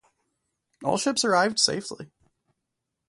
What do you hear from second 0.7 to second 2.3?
All ships arrived safely.